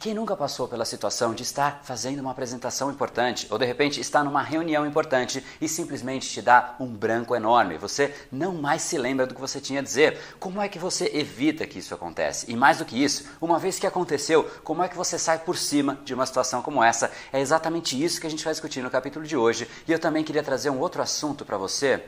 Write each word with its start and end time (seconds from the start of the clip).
Quem 0.00 0.14
nunca 0.14 0.36
passou 0.36 0.68
pela 0.68 0.84
situação 0.84 1.34
de 1.34 1.42
estar 1.42 1.80
fazendo 1.82 2.20
uma 2.20 2.30
apresentação 2.30 2.88
importante 2.88 3.48
ou 3.50 3.58
de 3.58 3.64
repente 3.64 4.00
está 4.00 4.22
numa 4.22 4.40
reunião 4.40 4.86
importante 4.86 5.44
e 5.60 5.68
simplesmente 5.68 6.30
te 6.30 6.40
dá 6.40 6.76
um 6.78 6.86
branco 6.86 7.34
enorme? 7.34 7.76
Você 7.78 8.14
não 8.30 8.54
mais 8.54 8.82
se 8.82 8.96
lembra 8.96 9.26
do 9.26 9.34
que 9.34 9.40
você 9.40 9.60
tinha 9.60 9.80
a 9.80 9.82
dizer. 9.82 10.16
Como 10.38 10.62
é 10.62 10.68
que 10.68 10.78
você 10.78 11.10
evita 11.12 11.66
que 11.66 11.80
isso 11.80 11.92
aconteça? 11.92 12.48
E 12.48 12.54
mais 12.54 12.78
do 12.78 12.84
que 12.84 13.02
isso, 13.02 13.28
uma 13.40 13.58
vez 13.58 13.76
que 13.76 13.88
aconteceu, 13.88 14.48
como 14.62 14.84
é 14.84 14.88
que 14.88 14.96
você 14.96 15.18
sai 15.18 15.40
por 15.40 15.56
cima 15.56 15.98
de 16.04 16.14
uma 16.14 16.26
situação 16.26 16.62
como 16.62 16.80
essa? 16.80 17.10
É 17.32 17.40
exatamente 17.40 18.00
isso 18.00 18.20
que 18.20 18.26
a 18.28 18.30
gente 18.30 18.44
vai 18.44 18.52
discutir 18.52 18.82
no 18.82 18.90
capítulo 18.90 19.26
de 19.26 19.36
hoje. 19.36 19.68
E 19.88 19.90
eu 19.90 19.98
também 19.98 20.22
queria 20.22 20.44
trazer 20.44 20.70
um 20.70 20.78
outro 20.78 21.02
assunto 21.02 21.44
para 21.44 21.58
você. 21.58 22.04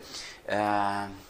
Uh... 0.46 1.29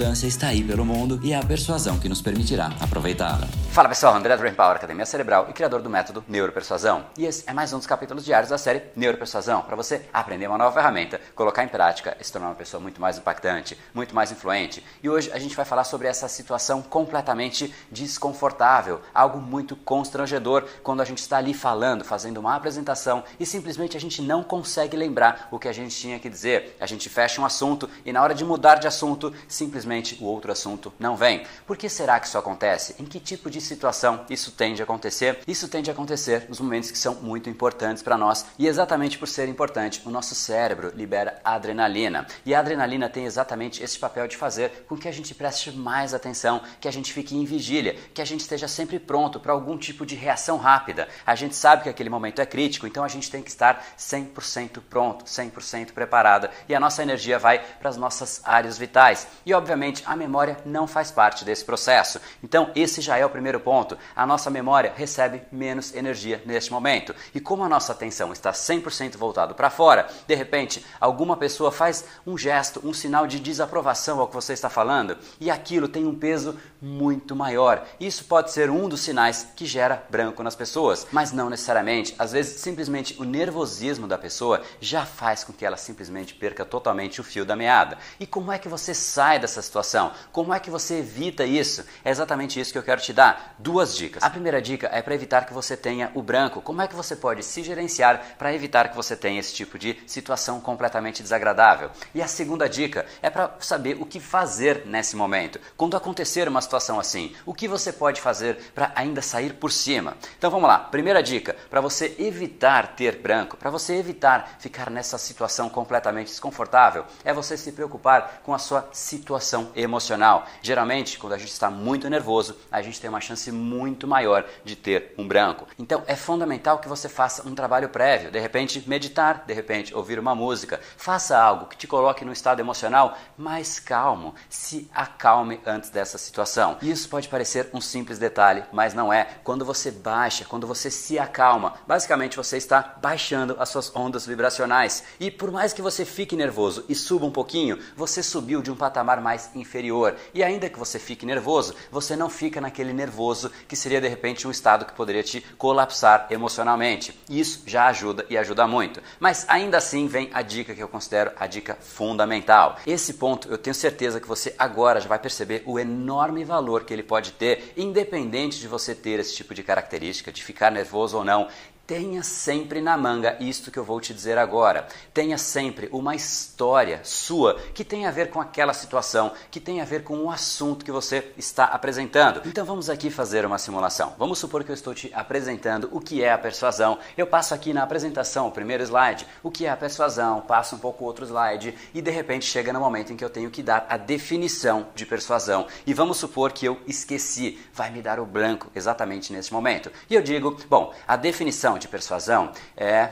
abundância 0.00 0.26
está 0.26 0.48
aí 0.48 0.64
pelo 0.64 0.82
mundo 0.82 1.20
e 1.22 1.34
é 1.34 1.36
a 1.36 1.44
persuasão 1.44 1.98
que 1.98 2.08
nos 2.08 2.22
permitirá 2.22 2.72
aproveitá-la. 2.80 3.46
Fala 3.70 3.88
pessoal, 3.88 4.14
André 4.14 4.34
do 4.34 4.56
Power 4.56 4.76
Academia 4.76 5.04
Cerebral 5.04 5.46
e 5.50 5.52
criador 5.52 5.82
do 5.82 5.90
método 5.90 6.24
Neuropersuasão. 6.26 7.04
E 7.18 7.26
esse 7.26 7.44
é 7.46 7.52
mais 7.52 7.70
um 7.74 7.76
dos 7.76 7.86
capítulos 7.86 8.24
diários 8.24 8.48
da 8.48 8.56
série 8.56 8.82
Neuropersuasão, 8.96 9.60
para 9.60 9.76
você 9.76 10.02
aprender 10.10 10.46
uma 10.46 10.56
nova 10.56 10.72
ferramenta, 10.72 11.20
colocar 11.34 11.64
em 11.64 11.68
prática 11.68 12.16
e 12.18 12.24
se 12.24 12.32
tornar 12.32 12.48
uma 12.48 12.54
pessoa 12.54 12.80
muito 12.80 12.98
mais 12.98 13.18
impactante, 13.18 13.76
muito 13.92 14.14
mais 14.14 14.32
influente. 14.32 14.82
E 15.02 15.08
hoje 15.10 15.30
a 15.32 15.38
gente 15.38 15.54
vai 15.54 15.66
falar 15.66 15.84
sobre 15.84 16.08
essa 16.08 16.26
situação 16.28 16.80
completamente 16.80 17.72
desconfortável, 17.92 19.02
algo 19.14 19.38
muito 19.38 19.76
constrangedor 19.76 20.64
quando 20.82 21.02
a 21.02 21.04
gente 21.04 21.18
está 21.18 21.36
ali 21.36 21.52
falando, 21.52 22.04
fazendo 22.04 22.38
uma 22.38 22.56
apresentação 22.56 23.22
e 23.38 23.44
simplesmente 23.44 23.98
a 23.98 24.00
gente 24.00 24.22
não 24.22 24.42
consegue 24.42 24.96
lembrar 24.96 25.48
o 25.50 25.58
que 25.58 25.68
a 25.68 25.72
gente 25.72 25.94
tinha 25.94 26.18
que 26.18 26.30
dizer. 26.30 26.76
A 26.80 26.86
gente 26.86 27.08
fecha 27.10 27.40
um 27.40 27.44
assunto 27.44 27.88
e 28.04 28.12
na 28.14 28.22
hora 28.22 28.34
de 28.34 28.46
mudar 28.46 28.76
de 28.76 28.88
assunto, 28.88 29.32
simplesmente 29.46 29.89
simplesmente 29.90 30.16
o 30.20 30.24
outro 30.26 30.52
assunto 30.52 30.92
não 30.98 31.16
vem. 31.16 31.44
Por 31.66 31.76
que 31.76 31.88
será 31.88 32.20
que 32.20 32.26
isso 32.26 32.38
acontece? 32.38 32.94
Em 32.98 33.04
que 33.04 33.18
tipo 33.18 33.50
de 33.50 33.60
situação 33.60 34.24
isso 34.30 34.52
tende 34.52 34.80
a 34.80 34.84
acontecer? 34.84 35.40
Isso 35.46 35.68
tende 35.68 35.90
a 35.90 35.92
acontecer 35.92 36.46
nos 36.48 36.60
momentos 36.60 36.90
que 36.90 36.98
são 36.98 37.16
muito 37.16 37.50
importantes 37.50 38.02
para 38.02 38.16
nós 38.16 38.46
e 38.58 38.66
exatamente 38.66 39.18
por 39.18 39.26
ser 39.26 39.48
importante, 39.48 40.02
o 40.04 40.10
nosso 40.10 40.34
cérebro 40.34 40.92
libera 40.94 41.40
adrenalina. 41.44 42.26
E 42.46 42.54
a 42.54 42.60
adrenalina 42.60 43.08
tem 43.08 43.24
exatamente 43.24 43.82
esse 43.82 43.98
papel 43.98 44.28
de 44.28 44.36
fazer 44.36 44.84
com 44.88 44.96
que 44.96 45.08
a 45.08 45.12
gente 45.12 45.34
preste 45.34 45.72
mais 45.72 46.14
atenção, 46.14 46.62
que 46.80 46.86
a 46.86 46.92
gente 46.92 47.12
fique 47.12 47.36
em 47.36 47.44
vigília, 47.44 47.96
que 48.14 48.22
a 48.22 48.24
gente 48.24 48.40
esteja 48.40 48.68
sempre 48.68 48.98
pronto 48.98 49.40
para 49.40 49.52
algum 49.52 49.76
tipo 49.76 50.06
de 50.06 50.14
reação 50.14 50.56
rápida. 50.56 51.08
A 51.26 51.34
gente 51.34 51.56
sabe 51.56 51.82
que 51.82 51.88
aquele 51.88 52.10
momento 52.10 52.40
é 52.40 52.46
crítico, 52.46 52.86
então 52.86 53.02
a 53.02 53.08
gente 53.08 53.30
tem 53.30 53.42
que 53.42 53.50
estar 53.50 53.84
100% 53.98 54.80
pronto, 54.88 55.24
100% 55.24 55.92
preparada 55.92 56.50
e 56.68 56.74
a 56.74 56.80
nossa 56.80 57.02
energia 57.02 57.38
vai 57.38 57.58
para 57.58 57.88
as 57.88 57.96
nossas 57.96 58.40
áreas 58.44 58.78
vitais. 58.78 59.26
E 59.44 59.52
obviamente 59.54 59.79
obviamente, 59.80 60.02
a 60.04 60.14
memória 60.14 60.58
não 60.66 60.86
faz 60.86 61.10
parte 61.10 61.42
desse 61.42 61.64
processo. 61.64 62.20
Então, 62.44 62.70
esse 62.74 63.00
já 63.00 63.16
é 63.16 63.24
o 63.24 63.30
primeiro 63.30 63.58
ponto. 63.58 63.96
A 64.14 64.26
nossa 64.26 64.50
memória 64.50 64.92
recebe 64.94 65.42
menos 65.50 65.94
energia 65.94 66.42
neste 66.44 66.70
momento. 66.70 67.14
E 67.34 67.40
como 67.40 67.64
a 67.64 67.68
nossa 67.68 67.92
atenção 67.92 68.30
está 68.30 68.52
100% 68.52 69.16
voltado 69.16 69.54
para 69.54 69.70
fora, 69.70 70.06
de 70.26 70.34
repente, 70.34 70.84
alguma 71.00 71.34
pessoa 71.34 71.72
faz 71.72 72.04
um 72.26 72.36
gesto, 72.36 72.86
um 72.86 72.92
sinal 72.92 73.26
de 73.26 73.40
desaprovação 73.40 74.20
ao 74.20 74.28
que 74.28 74.34
você 74.34 74.52
está 74.52 74.68
falando, 74.68 75.16
e 75.40 75.50
aquilo 75.50 75.88
tem 75.88 76.04
um 76.04 76.14
peso 76.14 76.58
muito 76.80 77.34
maior. 77.34 77.86
Isso 77.98 78.24
pode 78.24 78.52
ser 78.52 78.68
um 78.68 78.86
dos 78.86 79.00
sinais 79.00 79.46
que 79.56 79.64
gera 79.64 80.04
branco 80.10 80.42
nas 80.42 80.54
pessoas, 80.54 81.06
mas 81.10 81.32
não 81.32 81.48
necessariamente. 81.48 82.14
Às 82.18 82.32
vezes, 82.32 82.60
simplesmente 82.60 83.16
o 83.18 83.24
nervosismo 83.24 84.06
da 84.06 84.18
pessoa 84.18 84.60
já 84.78 85.06
faz 85.06 85.42
com 85.42 85.54
que 85.54 85.64
ela 85.64 85.78
simplesmente 85.78 86.34
perca 86.34 86.66
totalmente 86.66 87.20
o 87.20 87.24
fio 87.24 87.46
da 87.46 87.56
meada. 87.56 87.96
E 88.18 88.26
como 88.26 88.52
é 88.52 88.58
que 88.58 88.68
você 88.68 88.92
sai 88.92 89.38
dessa 89.38 89.62
situação. 89.70 90.12
Como 90.32 90.52
é 90.52 90.58
que 90.58 90.68
você 90.68 90.98
evita 90.98 91.44
isso? 91.44 91.84
É 92.04 92.10
exatamente 92.10 92.58
isso 92.58 92.72
que 92.72 92.78
eu 92.78 92.82
quero 92.82 93.00
te 93.00 93.12
dar. 93.12 93.54
Duas 93.58 93.96
dicas. 93.96 94.22
A 94.22 94.28
primeira 94.28 94.60
dica 94.60 94.90
é 94.92 95.00
para 95.00 95.14
evitar 95.14 95.46
que 95.46 95.54
você 95.54 95.76
tenha 95.76 96.10
o 96.14 96.22
branco. 96.22 96.60
Como 96.60 96.82
é 96.82 96.88
que 96.88 96.94
você 96.94 97.14
pode 97.14 97.44
se 97.44 97.62
gerenciar 97.62 98.34
para 98.36 98.52
evitar 98.52 98.88
que 98.88 98.96
você 98.96 99.16
tenha 99.16 99.38
esse 99.38 99.54
tipo 99.54 99.78
de 99.78 99.96
situação 100.06 100.60
completamente 100.60 101.22
desagradável? 101.22 101.90
E 102.14 102.20
a 102.20 102.26
segunda 102.26 102.68
dica 102.68 103.06
é 103.22 103.30
para 103.30 103.54
saber 103.60 103.96
o 104.00 104.04
que 104.04 104.18
fazer 104.18 104.84
nesse 104.86 105.14
momento. 105.14 105.60
Quando 105.76 105.96
acontecer 105.96 106.48
uma 106.48 106.60
situação 106.60 106.98
assim, 106.98 107.34
o 107.46 107.54
que 107.54 107.68
você 107.68 107.92
pode 107.92 108.20
fazer 108.20 108.72
para 108.74 108.92
ainda 108.96 109.22
sair 109.22 109.54
por 109.54 109.70
cima? 109.70 110.16
Então 110.36 110.50
vamos 110.50 110.68
lá. 110.68 110.78
Primeira 110.78 111.22
dica, 111.22 111.56
para 111.70 111.80
você 111.80 112.16
evitar 112.18 112.96
ter 112.96 113.16
branco, 113.18 113.56
para 113.56 113.70
você 113.70 113.94
evitar 113.94 114.56
ficar 114.58 114.90
nessa 114.90 115.16
situação 115.16 115.68
completamente 115.68 116.28
desconfortável, 116.28 117.04
é 117.24 117.32
você 117.32 117.56
se 117.56 117.70
preocupar 117.72 118.40
com 118.42 118.52
a 118.52 118.58
sua 118.58 118.88
situação 118.92 119.59
emocional. 119.74 120.46
Geralmente, 120.62 121.18
quando 121.18 121.32
a 121.32 121.38
gente 121.38 121.50
está 121.50 121.70
muito 121.70 122.08
nervoso, 122.08 122.56
a 122.70 122.82
gente 122.82 123.00
tem 123.00 123.10
uma 123.10 123.20
chance 123.20 123.50
muito 123.52 124.06
maior 124.06 124.44
de 124.64 124.76
ter 124.76 125.14
um 125.18 125.26
branco. 125.26 125.66
Então, 125.78 126.02
é 126.06 126.16
fundamental 126.16 126.78
que 126.78 126.88
você 126.88 127.08
faça 127.08 127.46
um 127.48 127.54
trabalho 127.54 127.88
prévio, 127.88 128.30
de 128.30 128.38
repente 128.38 128.82
meditar, 128.88 129.44
de 129.46 129.54
repente 129.54 129.94
ouvir 129.94 130.18
uma 130.18 130.34
música. 130.34 130.80
Faça 130.96 131.38
algo 131.38 131.66
que 131.66 131.76
te 131.76 131.86
coloque 131.86 132.24
num 132.24 132.32
estado 132.32 132.60
emocional 132.60 133.16
mais 133.36 133.78
calmo. 133.78 134.34
Se 134.48 134.90
acalme 134.94 135.60
antes 135.66 135.90
dessa 135.90 136.18
situação. 136.18 136.78
Isso 136.82 137.08
pode 137.08 137.28
parecer 137.28 137.68
um 137.72 137.80
simples 137.80 138.18
detalhe, 138.18 138.64
mas 138.72 138.94
não 138.94 139.12
é. 139.12 139.24
Quando 139.44 139.64
você 139.64 139.90
baixa, 139.90 140.44
quando 140.44 140.66
você 140.66 140.90
se 140.90 141.18
acalma, 141.18 141.74
basicamente 141.86 142.36
você 142.36 142.56
está 142.56 142.96
baixando 143.00 143.56
as 143.58 143.68
suas 143.68 143.94
ondas 143.94 144.26
vibracionais. 144.26 145.04
E 145.18 145.30
por 145.30 145.50
mais 145.50 145.72
que 145.72 145.82
você 145.82 146.04
fique 146.04 146.36
nervoso 146.36 146.84
e 146.88 146.94
suba 146.94 147.26
um 147.26 147.30
pouquinho, 147.30 147.78
você 147.96 148.22
subiu 148.22 148.62
de 148.62 148.70
um 148.70 148.76
patamar 148.76 149.20
mais 149.20 149.49
inferior. 149.54 150.16
E 150.34 150.42
ainda 150.42 150.68
que 150.68 150.78
você 150.78 150.98
fique 150.98 151.26
nervoso, 151.26 151.74
você 151.90 152.16
não 152.16 152.28
fica 152.28 152.60
naquele 152.60 152.92
nervoso 152.92 153.50
que 153.68 153.76
seria 153.76 154.00
de 154.00 154.08
repente 154.08 154.46
um 154.46 154.50
estado 154.50 154.84
que 154.84 154.92
poderia 154.92 155.22
te 155.22 155.40
colapsar 155.56 156.26
emocionalmente. 156.30 157.18
Isso 157.28 157.62
já 157.66 157.86
ajuda 157.86 158.24
e 158.28 158.36
ajuda 158.36 158.66
muito. 158.66 159.02
Mas 159.18 159.44
ainda 159.48 159.78
assim 159.78 160.06
vem 160.06 160.30
a 160.32 160.42
dica 160.42 160.74
que 160.74 160.82
eu 160.82 160.88
considero 160.88 161.32
a 161.36 161.46
dica 161.46 161.76
fundamental. 161.80 162.76
Esse 162.86 163.14
ponto 163.14 163.48
eu 163.48 163.58
tenho 163.58 163.74
certeza 163.74 164.20
que 164.20 164.28
você 164.28 164.54
agora 164.58 165.00
já 165.00 165.08
vai 165.08 165.18
perceber 165.18 165.62
o 165.66 165.78
enorme 165.78 166.44
valor 166.44 166.84
que 166.84 166.92
ele 166.92 167.02
pode 167.02 167.32
ter, 167.32 167.72
independente 167.76 168.58
de 168.58 168.68
você 168.68 168.94
ter 168.94 169.18
esse 169.20 169.34
tipo 169.34 169.54
de 169.54 169.62
característica, 169.62 170.32
de 170.32 170.42
ficar 170.42 170.70
nervoso 170.70 171.18
ou 171.18 171.24
não. 171.24 171.48
Tenha 171.90 172.22
sempre 172.22 172.80
na 172.80 172.96
manga 172.96 173.36
isto 173.40 173.68
que 173.68 173.76
eu 173.76 173.82
vou 173.82 174.00
te 174.00 174.14
dizer 174.14 174.38
agora. 174.38 174.86
Tenha 175.12 175.36
sempre 175.36 175.88
uma 175.90 176.14
história 176.14 177.00
sua 177.02 177.58
que 177.74 177.82
tenha 177.82 178.08
a 178.08 178.12
ver 178.12 178.30
com 178.30 178.40
aquela 178.40 178.72
situação, 178.72 179.32
que 179.50 179.58
tenha 179.58 179.82
a 179.82 179.84
ver 179.84 180.04
com 180.04 180.16
o 180.18 180.30
assunto 180.30 180.84
que 180.84 180.92
você 180.92 181.32
está 181.36 181.64
apresentando. 181.64 182.42
Então 182.46 182.64
vamos 182.64 182.88
aqui 182.88 183.10
fazer 183.10 183.44
uma 183.44 183.58
simulação. 183.58 184.14
Vamos 184.16 184.38
supor 184.38 184.62
que 184.62 184.70
eu 184.70 184.74
estou 184.74 184.94
te 184.94 185.10
apresentando 185.12 185.88
o 185.90 186.00
que 186.00 186.22
é 186.22 186.30
a 186.30 186.38
persuasão. 186.38 186.96
Eu 187.18 187.26
passo 187.26 187.54
aqui 187.54 187.72
na 187.72 187.82
apresentação 187.82 188.46
o 188.46 188.52
primeiro 188.52 188.84
slide, 188.84 189.26
o 189.42 189.50
que 189.50 189.66
é 189.66 189.70
a 189.70 189.76
persuasão, 189.76 190.42
passo 190.42 190.76
um 190.76 190.78
pouco 190.78 191.04
outro 191.04 191.26
slide 191.26 191.74
e 191.92 192.00
de 192.00 192.10
repente 192.12 192.44
chega 192.44 192.72
no 192.72 192.78
momento 192.78 193.12
em 193.12 193.16
que 193.16 193.24
eu 193.24 193.30
tenho 193.30 193.50
que 193.50 193.64
dar 193.64 193.86
a 193.88 193.96
definição 193.96 194.86
de 194.94 195.04
persuasão. 195.04 195.66
E 195.84 195.92
vamos 195.92 196.18
supor 196.18 196.52
que 196.52 196.66
eu 196.66 196.78
esqueci, 196.86 197.58
vai 197.74 197.90
me 197.90 198.00
dar 198.00 198.20
o 198.20 198.24
branco 198.24 198.70
exatamente 198.76 199.32
nesse 199.32 199.52
momento. 199.52 199.90
E 200.08 200.14
eu 200.14 200.22
digo, 200.22 200.56
bom, 200.68 200.94
a 201.08 201.16
definição 201.16 201.79
de 201.80 201.88
persuasão 201.88 202.52
é 202.76 203.10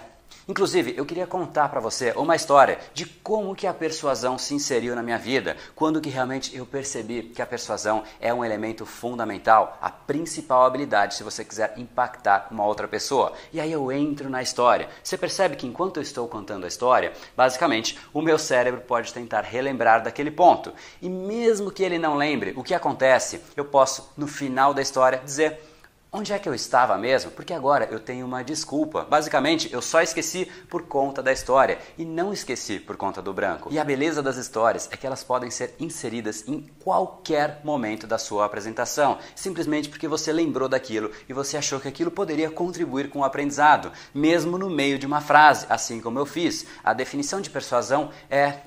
Inclusive, 0.48 0.94
eu 0.96 1.04
queria 1.04 1.26
contar 1.26 1.68
para 1.68 1.78
você 1.78 2.10
uma 2.16 2.34
história 2.34 2.78
de 2.94 3.04
como 3.04 3.54
que 3.54 3.66
a 3.66 3.74
persuasão 3.74 4.38
se 4.38 4.54
inseriu 4.54 4.96
na 4.96 5.02
minha 5.02 5.18
vida, 5.18 5.58
quando 5.74 6.00
que 6.00 6.08
realmente 6.08 6.56
eu 6.56 6.64
percebi 6.64 7.22
que 7.22 7.42
a 7.42 7.46
persuasão 7.46 8.02
é 8.18 8.32
um 8.32 8.42
elemento 8.42 8.86
fundamental, 8.86 9.76
a 9.78 9.90
principal 9.90 10.64
habilidade 10.64 11.14
se 11.14 11.22
você 11.22 11.44
quiser 11.44 11.74
impactar 11.76 12.48
uma 12.50 12.64
outra 12.64 12.88
pessoa. 12.88 13.34
E 13.52 13.60
aí 13.60 13.70
eu 13.70 13.92
entro 13.92 14.30
na 14.30 14.40
história. 14.40 14.88
Você 15.04 15.18
percebe 15.18 15.54
que 15.54 15.66
enquanto 15.66 15.98
eu 15.98 16.02
estou 16.02 16.26
contando 16.26 16.64
a 16.64 16.68
história, 16.68 17.12
basicamente 17.36 17.98
o 18.14 18.22
meu 18.22 18.38
cérebro 18.38 18.80
pode 18.80 19.12
tentar 19.12 19.42
relembrar 19.42 20.02
daquele 20.02 20.30
ponto. 20.30 20.72
E 21.02 21.10
mesmo 21.10 21.70
que 21.70 21.82
ele 21.82 21.98
não 21.98 22.16
lembre 22.16 22.54
o 22.56 22.64
que 22.64 22.72
acontece, 22.72 23.42
eu 23.54 23.66
posso 23.66 24.10
no 24.16 24.26
final 24.26 24.72
da 24.72 24.80
história 24.80 25.20
dizer 25.22 25.60
Onde 26.10 26.32
é 26.32 26.38
que 26.38 26.48
eu 26.48 26.54
estava 26.54 26.96
mesmo? 26.96 27.30
Porque 27.32 27.52
agora 27.52 27.86
eu 27.90 28.00
tenho 28.00 28.24
uma 28.24 28.42
desculpa. 28.42 29.04
Basicamente, 29.04 29.70
eu 29.70 29.82
só 29.82 30.00
esqueci 30.00 30.50
por 30.70 30.84
conta 30.84 31.22
da 31.22 31.30
história 31.30 31.78
e 31.98 32.04
não 32.04 32.32
esqueci 32.32 32.80
por 32.80 32.96
conta 32.96 33.20
do 33.20 33.30
branco. 33.30 33.68
E 33.70 33.78
a 33.78 33.84
beleza 33.84 34.22
das 34.22 34.38
histórias 34.38 34.88
é 34.90 34.96
que 34.96 35.06
elas 35.06 35.22
podem 35.22 35.50
ser 35.50 35.74
inseridas 35.78 36.48
em 36.48 36.66
qualquer 36.82 37.60
momento 37.62 38.06
da 38.06 38.16
sua 38.16 38.46
apresentação, 38.46 39.18
simplesmente 39.34 39.90
porque 39.90 40.08
você 40.08 40.32
lembrou 40.32 40.66
daquilo 40.66 41.10
e 41.28 41.34
você 41.34 41.58
achou 41.58 41.78
que 41.78 41.88
aquilo 41.88 42.10
poderia 42.10 42.50
contribuir 42.50 43.10
com 43.10 43.18
o 43.18 43.24
aprendizado, 43.24 43.92
mesmo 44.14 44.56
no 44.56 44.70
meio 44.70 44.98
de 44.98 45.04
uma 45.04 45.20
frase, 45.20 45.66
assim 45.68 46.00
como 46.00 46.18
eu 46.18 46.24
fiz. 46.24 46.64
A 46.82 46.94
definição 46.94 47.38
de 47.38 47.50
persuasão 47.50 48.08
é 48.30 48.60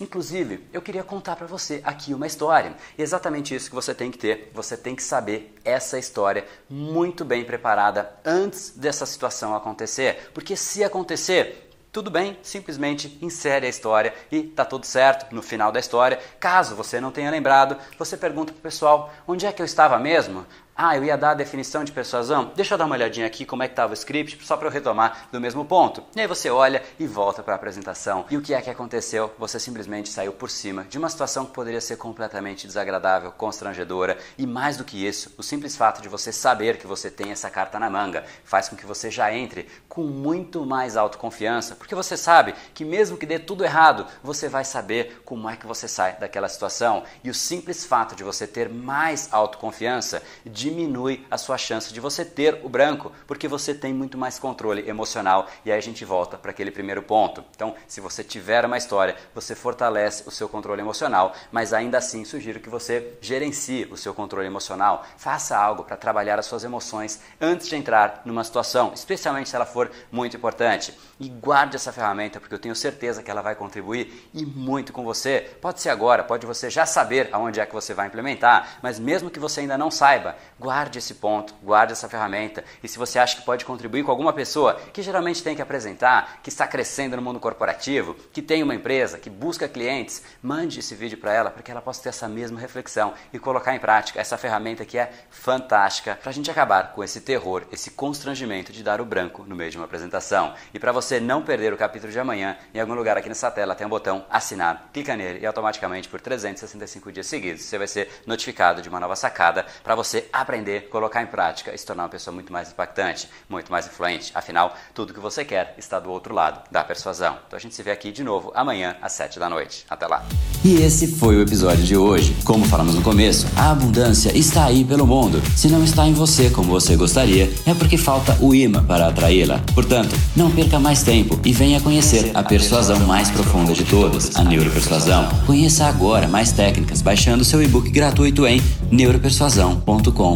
Inclusive, 0.00 0.66
eu 0.72 0.82
queria 0.82 1.02
contar 1.02 1.36
para 1.36 1.46
você 1.46 1.80
aqui 1.82 2.12
uma 2.12 2.26
história. 2.26 2.76
Exatamente 2.98 3.54
isso 3.54 3.70
que 3.70 3.74
você 3.74 3.94
tem 3.94 4.10
que 4.10 4.18
ter. 4.18 4.50
Você 4.52 4.76
tem 4.76 4.94
que 4.94 5.02
saber 5.02 5.54
essa 5.64 5.98
história 5.98 6.46
muito 6.68 7.24
bem 7.24 7.44
preparada 7.44 8.10
antes 8.24 8.70
dessa 8.70 9.06
situação 9.06 9.54
acontecer. 9.54 10.30
Porque 10.34 10.54
se 10.54 10.84
acontecer, 10.84 11.70
tudo 11.90 12.10
bem, 12.10 12.38
simplesmente 12.42 13.18
insere 13.22 13.64
a 13.64 13.70
história 13.70 14.12
e 14.30 14.42
tá 14.42 14.66
tudo 14.66 14.84
certo 14.84 15.34
no 15.34 15.40
final 15.40 15.72
da 15.72 15.80
história. 15.80 16.20
Caso 16.38 16.76
você 16.76 17.00
não 17.00 17.10
tenha 17.10 17.30
lembrado, 17.30 17.78
você 17.98 18.18
pergunta 18.18 18.52
pro 18.52 18.60
pessoal: 18.60 19.10
onde 19.26 19.46
é 19.46 19.52
que 19.52 19.62
eu 19.62 19.66
estava 19.66 19.98
mesmo? 19.98 20.44
Ah, 20.78 20.94
eu 20.94 21.04
ia 21.04 21.16
dar 21.16 21.30
a 21.30 21.34
definição 21.34 21.82
de 21.84 21.90
persuasão? 21.90 22.52
Deixa 22.54 22.74
eu 22.74 22.78
dar 22.78 22.84
uma 22.84 22.94
olhadinha 22.94 23.26
aqui 23.26 23.46
como 23.46 23.62
é 23.62 23.66
que 23.66 23.72
estava 23.72 23.92
o 23.92 23.94
script, 23.94 24.38
só 24.44 24.58
para 24.58 24.68
eu 24.68 24.70
retomar 24.70 25.26
do 25.32 25.40
mesmo 25.40 25.64
ponto. 25.64 26.04
E 26.14 26.20
aí 26.20 26.26
você 26.26 26.50
olha 26.50 26.82
e 27.00 27.06
volta 27.06 27.42
para 27.42 27.54
a 27.54 27.56
apresentação. 27.56 28.26
E 28.30 28.36
o 28.36 28.42
que 28.42 28.52
é 28.52 28.60
que 28.60 28.68
aconteceu? 28.68 29.32
Você 29.38 29.58
simplesmente 29.58 30.10
saiu 30.10 30.34
por 30.34 30.50
cima 30.50 30.84
de 30.84 30.98
uma 30.98 31.08
situação 31.08 31.46
que 31.46 31.54
poderia 31.54 31.80
ser 31.80 31.96
completamente 31.96 32.66
desagradável, 32.66 33.32
constrangedora. 33.32 34.18
E 34.36 34.46
mais 34.46 34.76
do 34.76 34.84
que 34.84 35.02
isso, 35.06 35.32
o 35.38 35.42
simples 35.42 35.74
fato 35.74 36.02
de 36.02 36.10
você 36.10 36.30
saber 36.30 36.76
que 36.76 36.86
você 36.86 37.10
tem 37.10 37.30
essa 37.30 37.48
carta 37.48 37.80
na 37.80 37.88
manga 37.88 38.26
faz 38.44 38.68
com 38.68 38.76
que 38.76 38.84
você 38.84 39.10
já 39.10 39.32
entre 39.32 39.70
com 39.88 40.02
muito 40.02 40.66
mais 40.66 40.94
autoconfiança, 40.94 41.74
porque 41.74 41.94
você 41.94 42.18
sabe 42.18 42.54
que 42.74 42.84
mesmo 42.84 43.16
que 43.16 43.24
dê 43.24 43.38
tudo 43.38 43.64
errado, 43.64 44.06
você 44.22 44.46
vai 44.46 44.62
saber 44.62 45.22
como 45.24 45.48
é 45.48 45.56
que 45.56 45.66
você 45.66 45.88
sai 45.88 46.18
daquela 46.18 46.50
situação. 46.50 47.02
E 47.24 47.30
o 47.30 47.34
simples 47.34 47.86
fato 47.86 48.14
de 48.14 48.22
você 48.22 48.46
ter 48.46 48.68
mais 48.68 49.32
autoconfiança, 49.32 50.22
de 50.44 50.65
diminui 50.66 51.24
a 51.30 51.38
sua 51.38 51.56
chance 51.56 51.94
de 51.94 52.00
você 52.00 52.24
ter 52.24 52.60
o 52.64 52.68
branco, 52.68 53.12
porque 53.24 53.46
você 53.46 53.72
tem 53.72 53.94
muito 53.94 54.18
mais 54.18 54.36
controle 54.36 54.88
emocional. 54.88 55.46
E 55.64 55.70
aí 55.70 55.78
a 55.78 55.82
gente 55.82 56.04
volta 56.04 56.36
para 56.36 56.50
aquele 56.50 56.72
primeiro 56.72 57.02
ponto. 57.02 57.44
Então, 57.54 57.74
se 57.86 58.00
você 58.00 58.24
tiver 58.24 58.64
uma 58.64 58.76
história, 58.76 59.14
você 59.32 59.54
fortalece 59.54 60.24
o 60.26 60.30
seu 60.30 60.48
controle 60.48 60.80
emocional, 60.80 61.32
mas 61.52 61.72
ainda 61.72 61.98
assim 61.98 62.24
sugiro 62.24 62.58
que 62.58 62.68
você 62.68 63.16
gerencie 63.20 63.86
o 63.92 63.96
seu 63.96 64.12
controle 64.12 64.46
emocional, 64.46 65.06
faça 65.16 65.56
algo 65.56 65.84
para 65.84 65.96
trabalhar 65.96 66.38
as 66.38 66.46
suas 66.46 66.64
emoções 66.64 67.20
antes 67.40 67.68
de 67.68 67.76
entrar 67.76 68.22
numa 68.24 68.42
situação, 68.42 68.92
especialmente 68.92 69.48
se 69.48 69.54
ela 69.54 69.66
for 69.66 69.90
muito 70.10 70.36
importante. 70.36 70.92
E 71.20 71.28
guarde 71.28 71.76
essa 71.76 71.92
ferramenta, 71.92 72.40
porque 72.40 72.54
eu 72.54 72.58
tenho 72.58 72.74
certeza 72.74 73.22
que 73.22 73.30
ela 73.30 73.40
vai 73.40 73.54
contribuir 73.54 74.28
e 74.34 74.44
muito 74.44 74.92
com 74.92 75.04
você. 75.04 75.56
Pode 75.60 75.80
ser 75.80 75.90
agora, 75.90 76.24
pode 76.24 76.44
você 76.44 76.68
já 76.68 76.84
saber 76.84 77.28
aonde 77.32 77.60
é 77.60 77.66
que 77.66 77.72
você 77.72 77.94
vai 77.94 78.08
implementar, 78.08 78.78
mas 78.82 78.98
mesmo 78.98 79.30
que 79.30 79.38
você 79.38 79.60
ainda 79.60 79.78
não 79.78 79.90
saiba, 79.90 80.36
Guarde 80.58 80.98
esse 80.98 81.12
ponto, 81.16 81.54
guarde 81.62 81.92
essa 81.92 82.08
ferramenta. 82.08 82.64
E 82.82 82.88
se 82.88 82.98
você 82.98 83.18
acha 83.18 83.36
que 83.36 83.42
pode 83.42 83.62
contribuir 83.62 84.02
com 84.02 84.10
alguma 84.10 84.32
pessoa 84.32 84.80
que 84.90 85.02
geralmente 85.02 85.42
tem 85.42 85.54
que 85.54 85.60
apresentar, 85.60 86.40
que 86.42 86.48
está 86.48 86.66
crescendo 86.66 87.14
no 87.14 87.20
mundo 87.20 87.38
corporativo, 87.38 88.14
que 88.32 88.40
tem 88.40 88.62
uma 88.62 88.74
empresa, 88.74 89.18
que 89.18 89.28
busca 89.28 89.68
clientes, 89.68 90.22
mande 90.42 90.80
esse 90.80 90.94
vídeo 90.94 91.18
para 91.18 91.34
ela 91.34 91.50
para 91.50 91.62
que 91.62 91.70
ela 91.70 91.82
possa 91.82 92.02
ter 92.02 92.08
essa 92.08 92.26
mesma 92.26 92.58
reflexão 92.58 93.12
e 93.34 93.38
colocar 93.38 93.74
em 93.74 93.78
prática 93.78 94.18
essa 94.18 94.38
ferramenta 94.38 94.86
que 94.86 94.96
é 94.96 95.12
fantástica 95.28 96.16
para 96.16 96.30
a 96.30 96.32
gente 96.32 96.50
acabar 96.50 96.94
com 96.94 97.04
esse 97.04 97.20
terror, 97.20 97.64
esse 97.70 97.90
constrangimento 97.90 98.72
de 98.72 98.82
dar 98.82 98.98
o 98.98 99.04
branco 99.04 99.44
no 99.46 99.54
meio 99.54 99.70
de 99.70 99.76
uma 99.76 99.84
apresentação. 99.84 100.54
E 100.72 100.78
para 100.78 100.90
você 100.90 101.20
não 101.20 101.42
perder 101.42 101.74
o 101.74 101.76
capítulo 101.76 102.10
de 102.10 102.18
amanhã, 102.18 102.56
em 102.72 102.80
algum 102.80 102.94
lugar 102.94 103.18
aqui 103.18 103.28
nessa 103.28 103.50
tela 103.50 103.74
tem 103.74 103.86
um 103.86 103.90
botão 103.90 104.24
assinar, 104.30 104.88
clica 104.90 105.14
nele 105.14 105.40
e 105.40 105.46
automaticamente 105.46 106.08
por 106.08 106.18
365 106.18 107.12
dias 107.12 107.26
seguidos 107.26 107.62
você 107.62 107.76
vai 107.76 107.86
ser 107.86 108.22
notificado 108.26 108.80
de 108.80 108.88
uma 108.88 108.98
nova 108.98 109.14
sacada 109.14 109.66
para 109.84 109.94
você 109.94 110.26
aprender 110.32 110.45
aprender, 110.46 110.88
colocar 110.88 111.22
em 111.22 111.26
prática 111.26 111.74
e 111.74 111.78
se 111.78 111.84
tornar 111.84 112.04
uma 112.04 112.08
pessoa 112.08 112.32
muito 112.32 112.52
mais 112.52 112.70
impactante, 112.70 113.28
muito 113.50 113.70
mais 113.70 113.86
influente. 113.86 114.30
Afinal, 114.32 114.74
tudo 114.94 115.12
que 115.12 115.18
você 115.18 115.44
quer 115.44 115.74
está 115.76 115.98
do 115.98 116.10
outro 116.10 116.32
lado 116.32 116.60
da 116.70 116.84
persuasão. 116.84 117.36
Então 117.46 117.56
a 117.56 117.60
gente 117.60 117.74
se 117.74 117.82
vê 117.82 117.90
aqui 117.90 118.12
de 118.12 118.22
novo 118.22 118.52
amanhã 118.54 118.96
às 119.02 119.12
7 119.12 119.40
da 119.40 119.50
noite. 119.50 119.84
Até 119.90 120.06
lá. 120.06 120.24
E 120.64 120.76
esse 120.82 121.08
foi 121.08 121.36
o 121.36 121.42
episódio 121.42 121.82
de 121.84 121.96
hoje. 121.96 122.36
Como 122.44 122.64
falamos 122.64 122.94
no 122.94 123.02
começo, 123.02 123.46
a 123.56 123.72
abundância 123.72 124.36
está 124.36 124.64
aí 124.64 124.84
pelo 124.84 125.06
mundo. 125.06 125.42
Se 125.56 125.68
não 125.68 125.82
está 125.82 126.06
em 126.06 126.14
você 126.14 126.48
como 126.48 126.70
você 126.70 126.96
gostaria, 126.96 127.52
é 127.66 127.74
porque 127.74 127.98
falta 127.98 128.36
o 128.40 128.54
imã 128.54 128.84
para 128.84 129.08
atraí-la. 129.08 129.60
Portanto, 129.74 130.14
não 130.36 130.50
perca 130.50 130.78
mais 130.78 131.02
tempo 131.02 131.38
e 131.44 131.52
venha 131.52 131.80
conhecer 131.80 132.30
a 132.34 132.42
persuasão 132.42 133.00
mais 133.00 133.30
profunda 133.30 133.72
de 133.72 133.84
todas, 133.84 134.36
a 134.36 134.44
neuropersuasão. 134.44 135.28
Conheça 135.46 135.86
agora 135.86 136.28
mais 136.28 136.52
técnicas 136.52 137.02
baixando 137.02 137.44
seu 137.44 137.62
e-book 137.62 137.90
gratuito 137.90 138.46
em 138.46 138.60
neuropersuasão.com 138.90 140.35